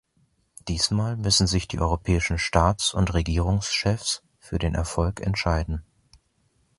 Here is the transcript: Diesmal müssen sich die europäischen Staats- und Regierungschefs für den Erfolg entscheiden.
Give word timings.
Diesmal 0.67 1.15
müssen 1.15 1.45
sich 1.45 1.67
die 1.67 1.79
europäischen 1.79 2.39
Staats- 2.39 2.95
und 2.95 3.13
Regierungschefs 3.13 4.23
für 4.39 4.57
den 4.57 4.73
Erfolg 4.73 5.21
entscheiden. 5.21 5.85